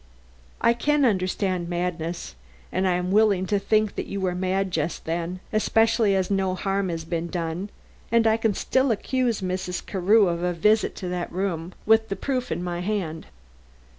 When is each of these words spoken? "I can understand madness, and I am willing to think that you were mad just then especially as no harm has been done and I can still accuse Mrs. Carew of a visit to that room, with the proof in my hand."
"I 0.61 0.73
can 0.73 1.05
understand 1.05 1.69
madness, 1.69 2.33
and 2.71 2.87
I 2.87 2.93
am 2.95 3.11
willing 3.11 3.45
to 3.45 3.59
think 3.59 3.93
that 3.93 4.07
you 4.07 4.19
were 4.19 4.33
mad 4.33 4.71
just 4.71 5.05
then 5.05 5.41
especially 5.53 6.15
as 6.15 6.31
no 6.31 6.55
harm 6.55 6.89
has 6.89 7.05
been 7.05 7.27
done 7.27 7.69
and 8.11 8.25
I 8.25 8.35
can 8.37 8.55
still 8.55 8.89
accuse 8.89 9.41
Mrs. 9.41 9.85
Carew 9.85 10.27
of 10.27 10.41
a 10.41 10.53
visit 10.53 10.95
to 10.95 11.07
that 11.09 11.31
room, 11.31 11.75
with 11.85 12.09
the 12.09 12.15
proof 12.15 12.51
in 12.51 12.63
my 12.63 12.79
hand." 12.79 13.27